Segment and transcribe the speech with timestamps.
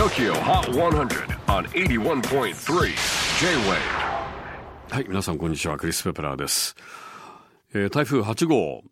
[0.00, 2.54] TOKYO HOT 100 on 81.3
[3.38, 3.76] J-WAVE
[4.88, 5.76] はい、皆さんこんにちは。
[5.76, 6.74] クリス・ペプラーです。
[7.74, 8.82] えー台風8号、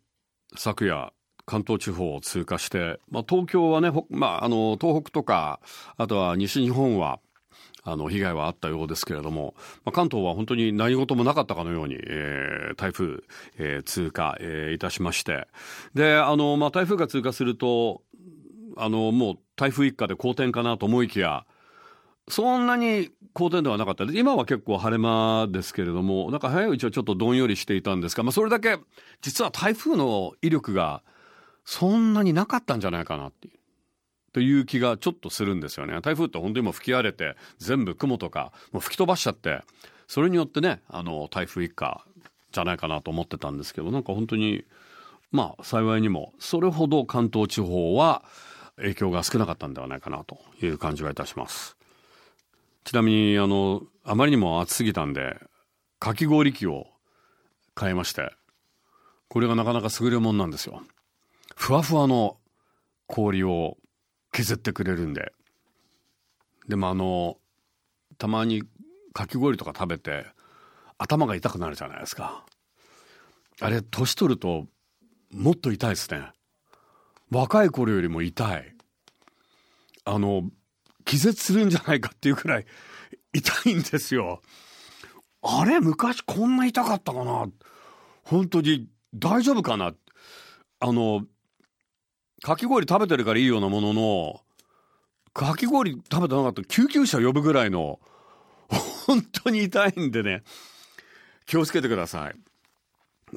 [0.55, 1.11] 昨夜、
[1.47, 5.59] 関東地方を通過して、まあ、東京はね、ほまあ、あの、東北とか、
[5.97, 7.19] あとは西日本は、
[7.81, 9.55] あの、被害はあったようですけれども、
[9.85, 13.23] まあ、関東は本当に何事もなかったかのように、えー台風、
[13.57, 15.47] えー通過、えーいたしまして。
[15.95, 18.03] で、あの、まあ、台風が通過すると、
[18.79, 21.45] あの、もう台風一過で好天かなと思いきや、
[22.27, 24.17] そんなに好天ではなかったです。
[24.17, 28.77] 今は結構晴れ間ですけれども、なんか早いうちはちょっとどんよりしていたんですが、まあそれだけ
[29.21, 31.01] 実は台風の威力が
[31.65, 33.59] そんなになかったんじゃないかなっていう。
[34.31, 35.93] という気がちょっとするんですよね。
[36.01, 39.63] 台風って本当にもう吹き荒れて全部雲とかもう吹き飛ばしちゃって、
[40.07, 42.05] それによってね、あの台風一過
[42.51, 44.65] じゃないかなと思ってたんですけど、なんか本当に
[45.31, 48.23] まあ幸いにもそれほど関東地方は
[48.79, 51.77] 影響が少なかったんではないかなという感じがいたします。
[52.83, 55.39] ちなみに、あの、あまりにも暑すぎたんで、
[55.99, 56.87] かき氷機を
[57.75, 58.31] 買いまして、
[59.27, 60.81] これがなかなか優れもんなんですよ。
[61.55, 62.37] ふわふわの
[63.05, 63.77] 氷を
[64.31, 65.33] 削ってくれるんで。
[66.67, 67.37] でもあの、
[68.17, 68.63] たまに
[69.13, 70.25] かき氷とか食べて、
[70.97, 72.45] 頭が痛くなるじゃないですか。
[73.61, 74.67] あれ、年取ると、
[75.31, 76.31] もっと痛いですね。
[77.31, 78.75] 若い頃よりも痛い。
[80.05, 80.49] あの、
[81.05, 82.65] 気絶するんじゃないかっていうくらい
[83.33, 84.41] 痛いんですよ。
[85.41, 87.47] あれ昔こんな痛かったかな？
[88.23, 89.93] 本当に大丈夫かな？
[90.79, 91.25] あの、
[92.41, 94.41] かき氷食べてるからいいようなものの、
[95.33, 97.99] かき氷食べてなかったら救急車呼ぶぐらいの、
[99.05, 100.43] 本当に痛いんでね、
[101.45, 102.35] 気をつけてください。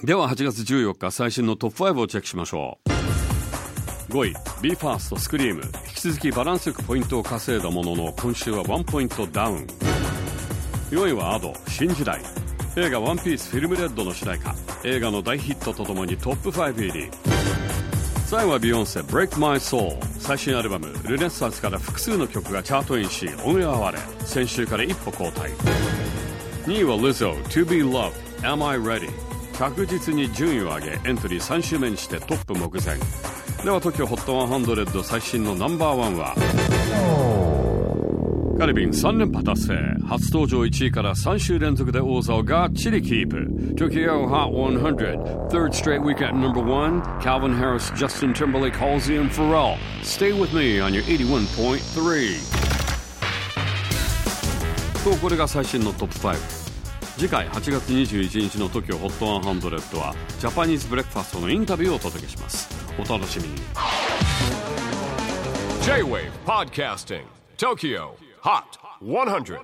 [0.05, 2.92] では8月14日最新のトップ5をチェックしましょう。
[4.12, 5.62] 5位 BE:FIRST Scream。
[5.88, 9.67] 引き続きバランスよくポイントを稼いだものの今週は1ポイントダウン。
[10.90, 12.20] 4位は Ado 新時代。
[12.77, 14.55] 映画「ONE PIECE FILM RED の主題歌。
[14.84, 17.11] 映画の大ヒットとともにトップ5入り。
[18.27, 25.51] 最後はビヨンセ Break My Soul 最新アルバムルネッサンスから複数の曲がチャートインしオンエアは先週から一歩後退。
[26.67, 29.08] 2位は LIZZOTOBELOVEAMIREADY
[29.58, 32.98] 確実に順位を上げエントリー3週目にしてトップ目前。
[33.64, 36.34] では TOKIOHOT100 最新のナンバーワンは
[38.58, 39.74] カルビン3連覇達成
[40.05, 43.36] 初登場1位から3週連続で王座をがっちりキープ
[43.74, 49.77] Tokyo Hot 100 Third straight weekend number one Calvin Harris, Justin Timberlake, Halsey and Pharrell
[50.02, 52.62] Stay with me on your 81.3
[55.05, 56.61] とこれが最新のトップ5
[57.17, 62.68] 次回8月21日の TOKIOHOT100 はジャパニーズブレックファストのインタビューをお届けします。
[62.98, 63.55] お楽しみに。
[65.84, 67.24] J-WAVE PODCASTING
[67.58, 68.62] TOKYO HOT
[69.02, 69.61] 100